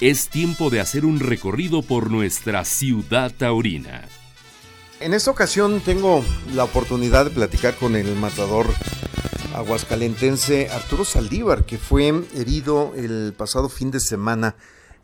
[0.00, 4.04] es tiempo de hacer un recorrido por nuestra ciudad taurina.
[5.00, 6.24] En esta ocasión tengo
[6.54, 8.66] la oportunidad de platicar con el matador
[9.54, 14.54] aguascalentense Arturo Saldívar, que fue herido el pasado fin de semana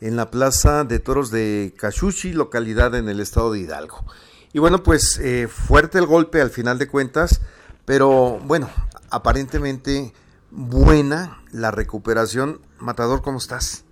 [0.01, 4.05] en la Plaza de Toros de Cachuchi, localidad en el estado de Hidalgo.
[4.53, 7.41] Y bueno, pues eh, fuerte el golpe al final de cuentas,
[7.85, 8.71] pero bueno,
[9.11, 10.13] aparentemente
[10.53, 12.61] buena la recuperación.
[12.79, 13.84] Matador, ¿cómo estás?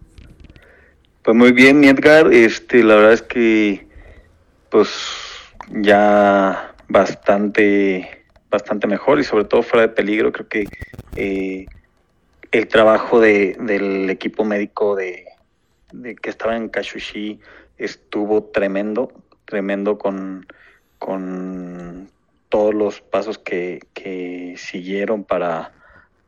[1.22, 2.32] Pues muy bien, Edgar.
[2.32, 3.86] Este, la verdad es que,
[4.70, 4.90] pues,
[5.70, 10.32] ya bastante, bastante mejor y sobre todo fuera de peligro.
[10.32, 10.70] Creo que
[11.14, 11.68] eh,
[12.50, 15.26] el trabajo de, del equipo médico de,
[15.92, 17.38] de que estaba en Kashushi
[17.78, 19.12] estuvo tremendo,
[19.44, 20.44] tremendo con,
[20.98, 22.10] con
[22.48, 25.72] todos los pasos que, que siguieron para,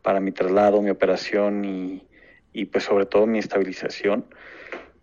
[0.03, 2.07] para mi traslado, mi operación y,
[2.53, 4.25] y pues sobre todo mi estabilización.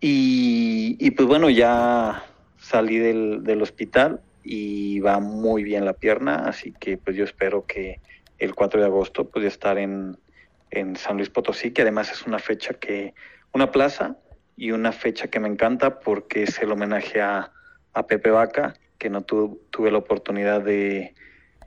[0.04, 2.24] Y, pues bueno, ya
[2.58, 7.66] salí del, del, hospital y va muy bien la pierna, así que pues yo espero
[7.66, 8.00] que
[8.40, 10.18] el 4 de agosto pues estar en,
[10.72, 13.14] en San Luis Potosí, que además es una fecha que,
[13.52, 14.16] una plaza
[14.56, 17.52] y una fecha que me encanta porque es el homenaje a,
[17.92, 21.14] a Pepe Vaca, que no tu, tuve la oportunidad de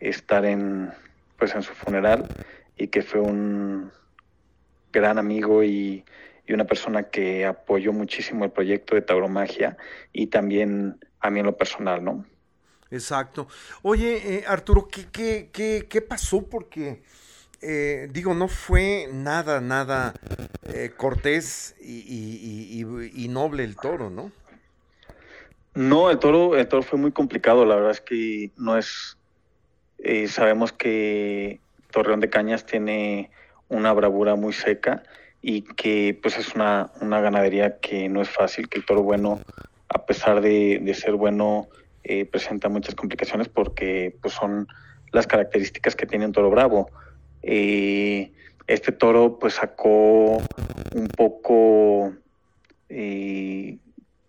[0.02, 0.92] estar en,
[1.40, 2.28] pues en su funeral
[2.76, 3.94] y que fue un
[4.92, 6.04] gran amigo y,
[6.48, 9.78] y, una persona que apoyó muchísimo el proyecto de Tauromagia
[10.14, 12.26] y también a mí en lo personal, ¿no?
[12.92, 13.48] Exacto.
[13.82, 16.48] Oye, eh, Arturo, ¿qué, qué, qué, qué pasó?
[16.48, 17.02] Porque
[17.62, 20.14] eh, digo, no fue nada, nada
[20.72, 24.32] eh, cortés y, y, y, y, noble el toro, ¿no?
[25.74, 29.18] No, el toro, el toro fue muy complicado, la verdad es que no es,
[29.98, 31.60] eh, sabemos que
[31.92, 33.32] Torreón de Cañas tiene
[33.68, 35.02] una bravura muy seca
[35.48, 39.40] y que pues es una, una ganadería que no es fácil, que el toro bueno,
[39.90, 41.68] a pesar de, de ser bueno,
[42.04, 44.68] eh, presenta muchas complicaciones porque pues son
[45.12, 46.90] las características que tiene un toro bravo.
[47.44, 48.32] Eh,
[48.66, 52.12] este toro pues sacó un poco
[52.90, 53.78] eh,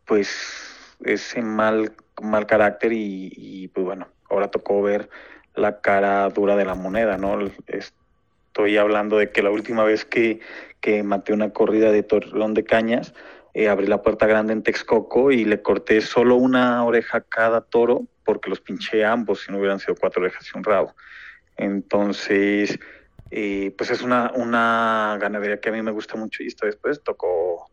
[0.05, 0.29] pues
[1.03, 5.09] ese mal, mal carácter y, y, pues bueno, ahora tocó ver
[5.55, 7.39] la cara dura de la moneda, ¿no?
[8.57, 10.41] Estoy hablando de que la última vez que,
[10.81, 13.13] que maté una corrida de torrón de cañas,
[13.53, 17.61] eh, abrí la puerta grande en Texcoco y le corté solo una oreja a cada
[17.61, 20.95] toro porque los pinché ambos si no hubieran sido cuatro orejas y un rabo.
[21.59, 22.79] Entonces,
[23.31, 27.03] eh, pues es una, una ganadería que a mí me gusta mucho y esto después
[27.03, 27.71] tocó,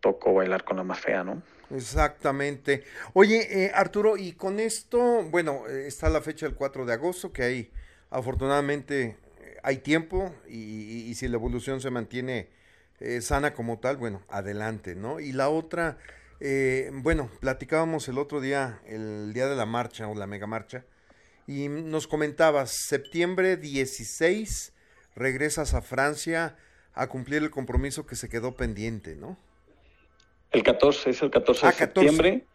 [0.00, 1.42] tocó bailar con la más fea, ¿no?
[1.76, 2.84] Exactamente.
[3.12, 7.42] Oye, eh, Arturo, y con esto, bueno, está la fecha del 4 de agosto, que
[7.42, 7.70] hay,
[8.08, 9.18] afortunadamente,
[9.62, 12.48] hay tiempo y, y si la evolución se mantiene
[13.00, 15.20] eh, sana como tal, bueno, adelante, ¿no?
[15.20, 15.96] Y la otra,
[16.38, 20.84] eh, bueno, platicábamos el otro día, el día de la marcha o la mega marcha,
[21.46, 24.74] y nos comentabas, septiembre 16
[25.16, 26.56] regresas a Francia
[26.92, 29.38] a cumplir el compromiso que se quedó pendiente, ¿no?
[30.52, 32.30] El 14, es el 14 ah, de septiembre.
[32.30, 32.50] 14.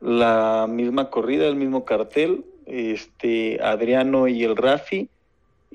[0.00, 5.08] La misma corrida, el mismo cartel, este Adriano y el Rafi,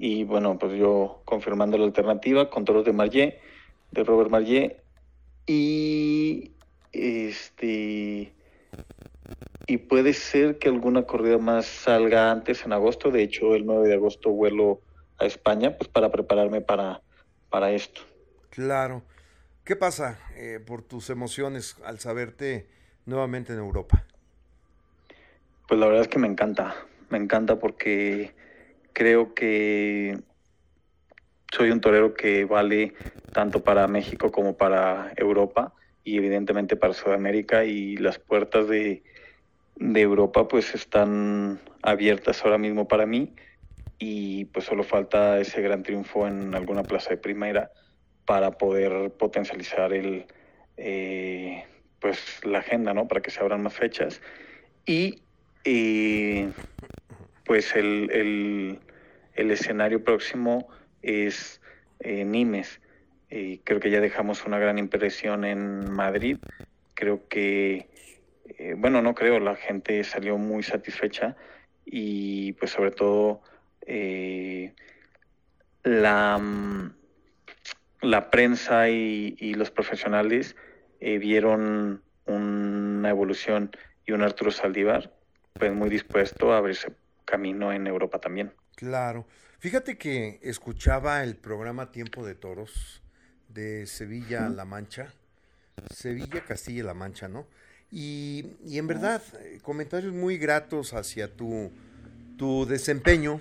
[0.04, 3.40] y bueno, pues yo confirmando la alternativa con toros de Marllet,
[3.92, 4.82] de Robert Marllet,
[5.46, 6.54] y
[6.92, 8.34] este
[9.68, 13.12] y puede ser que alguna corrida más salga antes en agosto.
[13.12, 14.82] De hecho, el 9 de agosto vuelo
[15.20, 17.02] a España, pues para prepararme para,
[17.52, 18.02] para esto.
[18.50, 19.04] Claro.
[19.64, 22.68] ¿Qué pasa eh, por tus emociones al saberte
[23.06, 24.04] nuevamente en Europa?
[25.68, 26.74] Pues la verdad es que me encanta.
[27.12, 28.34] Me encanta porque
[29.02, 30.16] creo que
[31.52, 32.94] soy un torero que vale
[33.32, 35.74] tanto para México como para Europa
[36.04, 39.02] y evidentemente para Sudamérica y las puertas de,
[39.76, 43.34] de Europa pues están abiertas ahora mismo para mí
[43.98, 47.72] y pues solo falta ese gran triunfo en alguna plaza de primera
[48.26, 50.28] para poder potencializar el
[50.78, 51.66] eh,
[52.00, 54.22] pues la agenda no para que se abran más fechas
[54.86, 55.24] y
[55.64, 56.52] eh,
[57.46, 58.80] pues el, el,
[59.36, 60.68] el, escenario próximo
[61.02, 61.62] es
[62.00, 62.80] eh, Nimes
[63.64, 66.38] creo que ya dejamos una gran impresión en Madrid
[66.96, 67.88] creo que
[68.58, 71.36] eh, bueno, no creo, la gente salió muy satisfecha
[71.86, 73.42] y pues sobre todo
[73.86, 74.74] eh,
[75.84, 76.94] la, mm,
[78.02, 80.56] la prensa y, y los profesionales
[81.00, 83.72] eh, vieron una evolución
[84.06, 85.12] y un Arturo Saldívar
[85.54, 86.92] pues muy dispuesto a abrirse
[87.26, 88.52] camino en Europa también.
[88.82, 89.28] Claro.
[89.60, 93.04] Fíjate que escuchaba el programa Tiempo de Toros
[93.48, 95.14] de Sevilla a La Mancha
[95.94, 97.46] Sevilla, Castilla-La Mancha, ¿no?
[97.92, 101.72] Y, en verdad, eh, comentarios muy gratos hacia tu,
[102.40, 103.40] tu desempeño.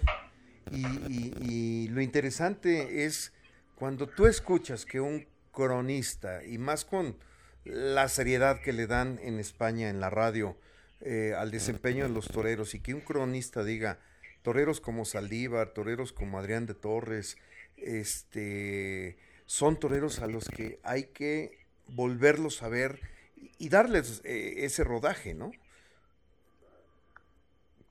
[0.71, 3.33] Y, lo interesante es
[3.75, 7.17] cuando tú escuchas que un cronista, y más con
[7.65, 10.59] la seriedad que le dan en España en la radio
[11.01, 14.01] eh, al desempeño de los toreros, y que un cronista diga,
[14.43, 17.37] toreros como Saldívar, toreros como Adrián de Torres,
[17.77, 19.17] este,
[19.47, 21.59] son toreros a los que hay que
[21.89, 23.01] volverlos a ver
[23.59, 25.53] y darles eh, ese rodaje, ¿no?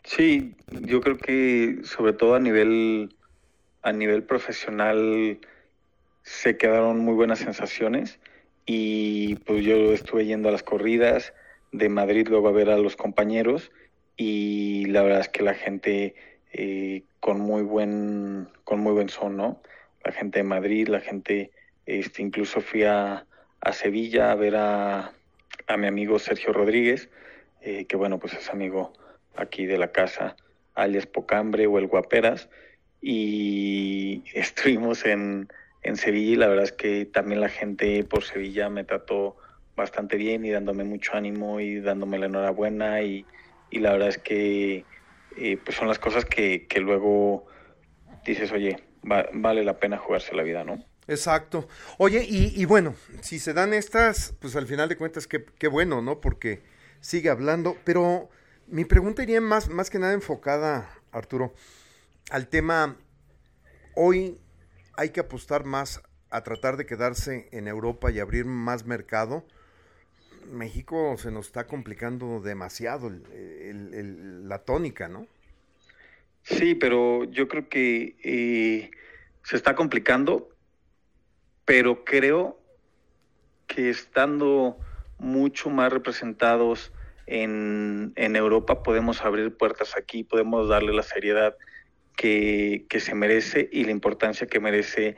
[0.04, 3.16] Sí, yo creo que sobre todo a nivel
[3.82, 5.40] a nivel profesional
[6.24, 8.20] se quedaron muy buenas sensaciones
[8.66, 11.34] y pues yo estuve yendo a las corridas
[11.72, 13.72] de Madrid luego a ver a los compañeros
[14.18, 16.16] y la verdad es que la gente
[16.52, 19.62] eh, con muy buen con muy buen son, ¿no?
[20.04, 21.52] La gente de Madrid, la gente
[21.86, 23.26] este incluso fui a,
[23.62, 25.14] a Sevilla a ver a,
[25.68, 27.10] a mi amigo Sergio Rodríguez,
[27.62, 28.94] eh, que bueno, pues es amigo
[29.36, 30.36] aquí de la casa,
[30.76, 32.50] alias Pocambre o el Guaperas,
[33.02, 35.50] y estuvimos en,
[35.84, 39.38] en Sevilla y la verdad es que también la gente por Sevilla me trató
[39.76, 43.26] bastante bien y dándome mucho ánimo y dándome la enhorabuena y,
[43.70, 44.84] y la verdad es que
[45.40, 47.46] eh, pues son las cosas que, que luego
[48.26, 50.84] dices, oye, vale la pena jugarse la vida, ¿no?
[51.08, 51.68] Exacto.
[51.98, 56.04] Oye, y, bueno, si se dan estas, pues al final de cuentas, qué, qué bueno,
[56.04, 56.22] ¿no?
[56.22, 56.62] Porque
[57.02, 58.30] sigue hablando, pero
[58.68, 61.54] mi pregunta iría más, más que nada enfocada, Arturo,
[62.30, 62.96] al tema,
[63.96, 64.40] hoy
[64.98, 69.44] hay que apostar más a tratar de quedarse en Europa y abrir más mercado.
[70.52, 73.10] México se nos está complicando demasiado
[74.50, 75.28] la tónica, ¿no?
[76.44, 78.92] Sí, pero yo creo que eh,
[79.44, 80.50] se está complicando,
[81.66, 82.60] pero creo
[83.68, 84.78] que estando
[85.20, 86.92] mucho más representados
[87.28, 91.56] en, Europa podemos abrir puertas aquí, podemos darle la seriedad
[92.16, 95.16] que, se merece y la importancia que merece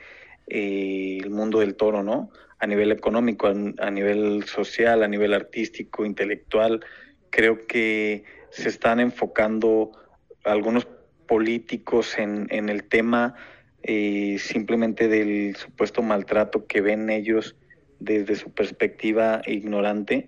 [0.48, 2.30] eh, el mundo del toro, ¿no?
[2.60, 6.84] A nivel económico, a, nivel social, a nivel artístico, intelectual.
[7.32, 9.92] Creo que se están enfocando
[10.44, 10.88] algunos
[11.28, 13.36] políticos en, en el tema
[13.84, 17.56] eh, simplemente del supuesto maltrato que ven ellos
[18.00, 20.28] desde su perspectiva ignorante.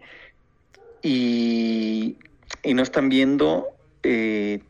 [1.02, 2.18] Y,
[2.74, 3.68] no están viendo
[4.04, 4.62] eh,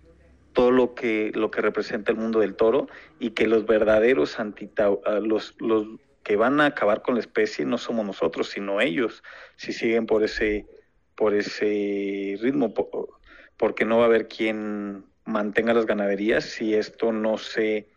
[0.53, 2.87] todo lo que, lo que representa el mundo del toro
[3.19, 4.89] y que los verdaderos antita
[5.21, 5.87] los, los
[6.23, 9.23] que van a acabar con la especie no somos nosotros, sino ellos,
[9.57, 10.65] si siguen por ese,
[11.15, 12.73] por ese ritmo,
[13.57, 17.87] porque no va a haber quien mantenga las ganaderías si esto no se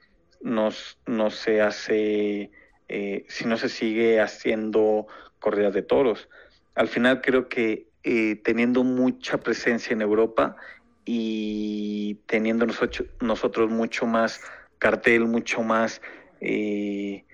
[0.40, 0.68] no,
[1.06, 2.50] no se hace,
[2.88, 5.06] eh, si no se sigue haciendo
[5.38, 6.28] corridas de toros.
[6.74, 10.56] Al final creo que eh, teniendo mucha presencia en Europa
[11.04, 14.40] y teniendo nosotros, nosotros mucho más
[14.78, 16.00] cartel, mucho más
[16.40, 17.24] eh,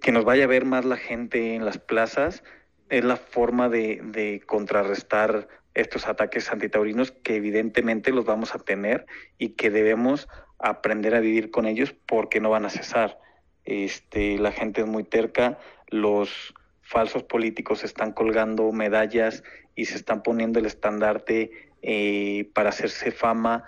[0.00, 2.42] que nos vaya a ver más la gente en las plazas,
[2.88, 9.06] es la forma de, de contrarrestar estos ataques antitaurinos que evidentemente los vamos a tener
[9.38, 10.28] y que debemos
[10.58, 13.18] aprender a vivir con ellos porque no van a cesar.
[13.64, 15.58] Este, la gente es muy terca,
[15.88, 19.42] los falsos políticos están colgando medallas
[19.74, 21.50] y se están poniendo el estandarte
[21.82, 23.64] eh, para hacerse fama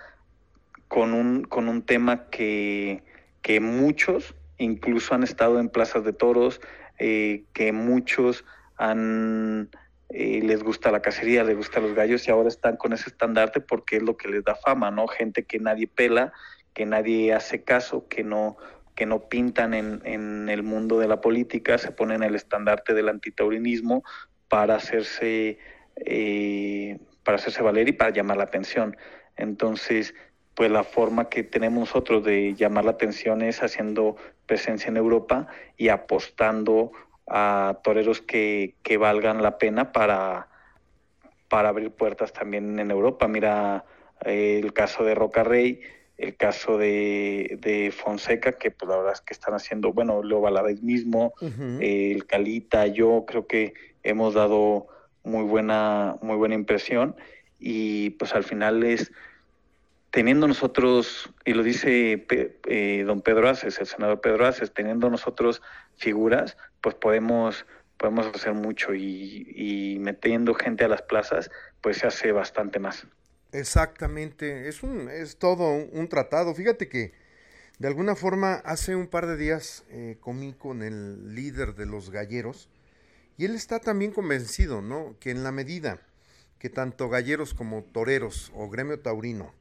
[0.89, 3.03] con un, con un tema que,
[3.43, 6.61] que muchos incluso han estado en plazas de toros,
[6.99, 8.45] eh, que muchos
[8.79, 13.61] eh, les gusta la cacería, les gustan los gallos y ahora están con ese estandarte
[13.61, 15.07] porque es lo que les da fama, ¿no?
[15.09, 16.33] Gente que nadie pela,
[16.75, 18.57] que nadie hace caso, que no,
[18.95, 23.09] que no pintan en, en el mundo de la política, se ponen el estandarte del
[23.09, 24.05] antitaurinismo
[24.49, 25.59] para hacerse,
[25.97, 28.97] eh, para hacerse valer y para llamar la atención.
[29.37, 30.15] Entonces,
[30.55, 34.17] pues la forma que tenemos nosotros de llamar la atención es haciendo
[34.47, 36.93] presencia en Europa y apostando
[37.29, 40.49] a toreros que, que valgan la pena para,
[41.49, 43.29] para abrir puertas también en Europa.
[43.29, 43.85] Mira
[44.25, 45.81] eh, el caso de Roca Rey,
[46.17, 50.41] el caso de, de, Fonseca, que pues la verdad es que están haciendo, bueno, Leo
[50.41, 51.35] Valadez mismo,
[51.81, 54.87] el Calita, yo creo que hemos dado
[55.25, 57.17] muy buena, muy buena impresión
[57.59, 59.13] y pues al final es
[60.17, 65.61] teniendo nosotros, y lo dice eh, don Pedro Aces, el senador Pedro Aces, teniendo nosotros
[65.99, 67.67] figuras, pues podemos,
[67.99, 71.51] podemos hacer mucho y, metiendo gente a las plazas,
[71.83, 73.07] pues se hace bastante más.
[73.53, 76.55] Exactamente, es, un, es todo un, tratado.
[76.55, 77.13] Fíjate que
[77.79, 82.09] de alguna forma hace un par de días eh, comí con el líder de los
[82.09, 82.71] galleros
[83.37, 85.15] Y él está también convencido, ¿no?
[85.21, 86.01] Que en la medida
[86.59, 89.53] que tanto galleros como toreros o gremio taurino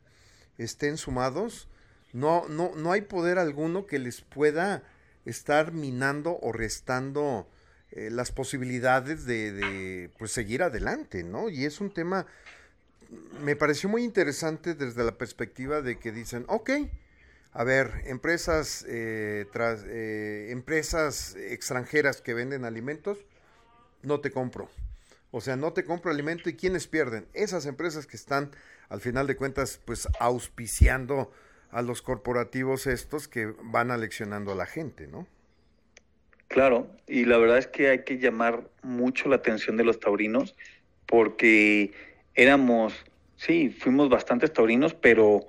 [0.58, 1.68] estén sumados,
[2.14, 4.84] no, no, no hay poder alguno que les pueda
[5.26, 7.48] estar minando o restando
[7.92, 11.50] eh, las posibilidades de, pues seguir adelante, ¿no?
[11.50, 12.26] Y es un tema,
[13.42, 16.72] me pareció muy interesante desde la perspectiva de que dicen, ok,
[17.54, 23.18] a ver, empresas, eh, tras, eh, empresas extranjeras que venden alimentos,
[24.04, 24.70] no te compro.
[25.38, 27.26] O sea, no te compro alimento y ¿quiénes pierden?
[27.34, 28.52] Esas empresas que están,
[28.88, 31.30] al final de cuentas, pues auspiciando
[31.72, 35.28] a los corporativos estos que van aleccionando a la gente, ¿no?
[36.48, 40.56] Claro, y la verdad es que hay que llamar mucho la atención de los taurinos
[41.06, 41.92] porque
[42.34, 42.94] éramos,
[43.36, 45.42] sí, fuimos bastantes taurinos, pero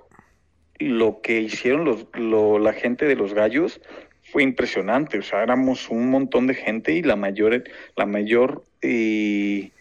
[0.79, 2.07] lo que hicieron los,
[2.61, 3.79] la gente de los gallos
[4.33, 5.17] fue impresionante.
[5.17, 7.63] O sea, éramos un montón de gente y la mayor,
[7.95, 9.71] la mayor eh,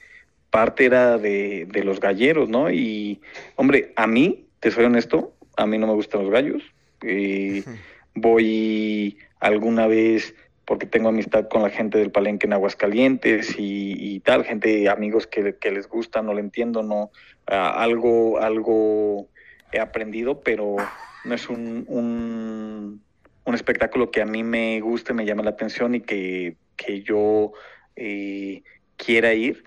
[0.50, 2.71] parte era de, de, los galleros, ¿no?
[2.71, 3.21] Y,
[3.57, 6.62] hombre, a mí, te soy honesto, a mí no me gustan los gallos.
[7.03, 7.62] Eh,
[8.15, 10.35] voy alguna vez
[10.65, 15.55] porque tengo amistad con la gente del Palenque en Aguascalientes y, tal, gente, amigos que,
[15.55, 17.11] que, les gusta, no lo entiendo, no,
[17.47, 19.29] algo, algo
[19.73, 20.76] he aprendido, pero
[21.25, 26.00] no es un, un, espectáculo que a mí me guste, me llama la atención y
[26.00, 27.53] que, que yo
[27.95, 28.65] eh,
[28.97, 29.65] quiera ir,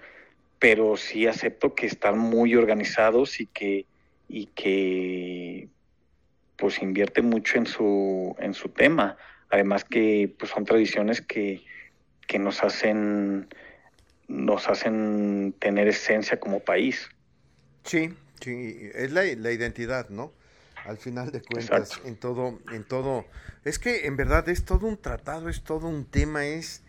[0.60, 3.86] pero sí acepto que están muy organizados y que,
[4.28, 5.68] y que
[6.58, 9.18] pues invierte mucho en su, en su tema.
[9.50, 11.64] Además que pues son tradiciones que,
[12.28, 13.48] que nos hacen
[14.28, 17.10] nos hacen tener esencia como país.
[17.84, 20.32] Sí, Sí, es la, la identidad, ¿no?
[20.86, 23.26] Al final de cuentas, en todo, en todo,
[23.66, 26.84] es que en verdad es todo un tratado, es todo un tema, es,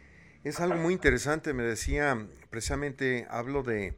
[0.44, 1.52] es algo muy interesante.
[1.52, 3.94] Me decía, precisamente hablo de,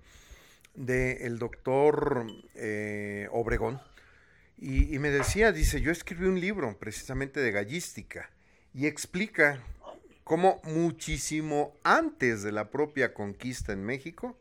[0.74, 3.80] de el doctor eh, Obregón,
[4.58, 8.30] y, y, me decía, dice, yo escribí un libro precisamente de gallística,
[8.74, 9.60] y explica
[10.24, 14.36] cómo muchísimo antes de la propia conquista en México,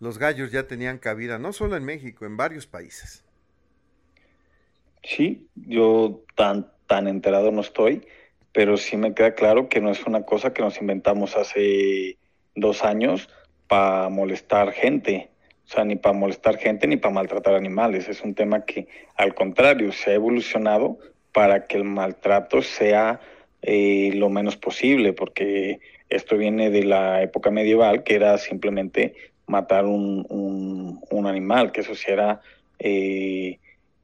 [0.00, 3.22] los gallos ya tenían cabida, no solo en México, en varios países.
[5.02, 8.06] Sí, yo tan, tan enterado no estoy,
[8.54, 12.16] pero sí me queda claro que no es una cosa que nos inventamos hace
[12.54, 13.28] dos años
[13.66, 15.28] para molestar gente.
[15.66, 18.08] O sea, ni para molestar gente ni para maltratar animales.
[18.08, 20.98] Es un tema que, al contrario, se ha evolucionado
[21.32, 23.18] para que el maltrato sea
[23.60, 29.14] eh, lo menos posible, porque esto viene de la época medieval, que era simplemente
[29.48, 30.26] matar un,
[31.10, 32.40] un, animal, que eso sí era,
[32.78, 33.58] eh,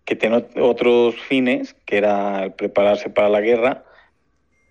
[0.05, 3.85] que tiene otros fines, que era prepararse para la guerra,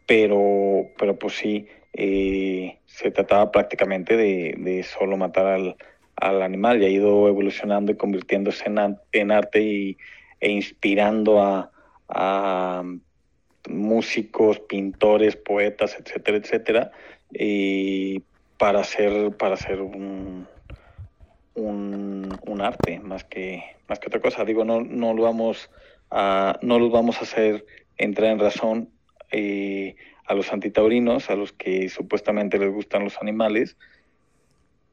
[0.09, 5.75] pero, pero pues sí, eh, se trataba prácticamente de, de solo matar al,
[6.15, 9.97] al, animal y ha ido evolucionando y convirtiéndose en, en arte
[10.39, 11.69] e inspirando a,
[12.07, 12.83] a
[13.69, 16.91] músicos, pintores, poetas, etcétera, etcétera,
[18.57, 20.47] para hacer, para hacer un,
[21.53, 24.43] un, un, arte más que, más que otra cosa.
[24.43, 25.69] Digo, no, no, lo vamos
[26.09, 27.63] a, no los vamos a hacer
[27.95, 28.98] entrar en razón
[29.31, 29.95] eh,
[30.25, 33.77] a los antitaurinos, a los que supuestamente les gustan los animales,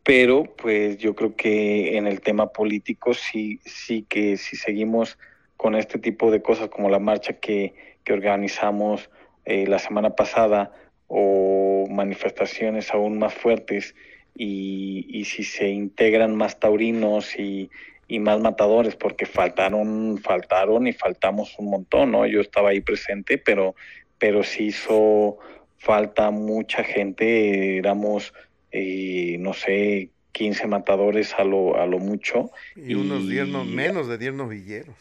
[0.02, 5.18] pero pues yo creo que en el tema político sí, sí que si seguimos
[5.56, 7.74] con este tipo de cosas como la marcha que,
[8.04, 9.10] que organizamos
[9.44, 10.72] eh, la semana pasada
[11.08, 13.94] o manifestaciones aún más fuertes,
[14.38, 17.70] y, si se integran más taurinos y,
[18.20, 22.26] más matadores, porque faltaron, faltaron y faltamos un montón, ¿no?
[22.26, 23.74] Yo estaba ahí presente, pero,
[24.18, 25.38] pero sí hizo
[25.78, 28.32] falta mucha gente, éramos,
[28.72, 32.50] eh, no sé, 15 matadores a lo, a lo mucho.
[32.74, 34.96] Y, unos 10, menos de 10 novilleros.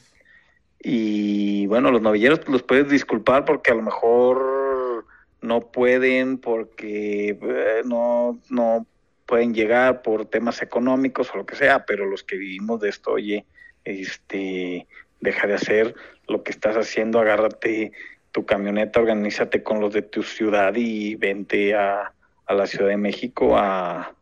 [0.80, 5.06] Y bueno, los novilleros los puedes disculpar porque a lo mejor
[5.42, 8.86] no pueden, porque eh, no, no
[9.26, 13.14] pueden llegar por temas económicos o lo que sea, pero los que vivimos de esto,
[13.14, 13.46] oye,
[13.84, 14.88] este,
[15.20, 15.96] deja de hacer
[16.28, 17.92] lo que estás haciendo, agárrate
[18.36, 22.12] tu camioneta, organízate con los de tu ciudad y vente a,
[22.46, 24.14] a la Ciudad de México a,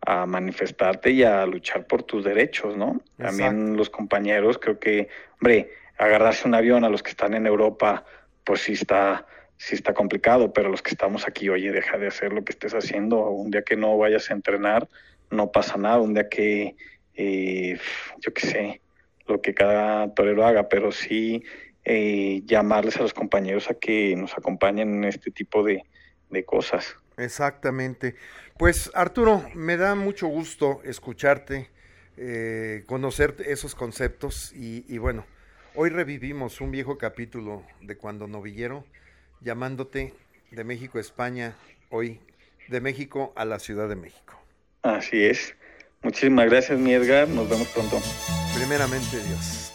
[0.00, 3.02] a, manifestarte y a luchar por tus derechos, ¿no?
[3.18, 8.06] También los compañeros, creo que, hombre, agarrarse un avión a los que están en Europa,
[8.44, 9.26] pues sí está
[9.58, 12.72] sí está complicado, pero los que estamos aquí, oye, deja de hacer lo que estés
[12.72, 13.28] haciendo.
[13.28, 14.88] Un día que no vayas a entrenar,
[15.30, 15.98] no pasa nada.
[15.98, 16.76] Un día que,
[17.14, 17.78] eh,
[18.20, 18.80] yo qué sé,
[19.26, 21.44] lo que cada torero haga, pero sí
[21.92, 25.82] eh, llamarles a los compañeros a que nos acompañen en este tipo de,
[26.28, 26.94] de cosas.
[27.16, 28.14] Exactamente.
[28.56, 31.68] Pues Arturo, me da mucho gusto escucharte,
[32.16, 35.26] eh, conocer esos conceptos y, y, bueno,
[35.74, 38.84] hoy revivimos un viejo capítulo de cuando novillero,
[39.40, 40.14] llamándote
[40.52, 41.56] de México a España,
[41.88, 42.20] hoy
[42.68, 44.40] de México a la Ciudad de México.
[44.82, 45.56] Así es.
[46.02, 47.28] Muchísimas gracias, mi Edgar.
[47.28, 48.00] Nos vemos pronto.
[48.54, 49.74] Primeramente, Dios.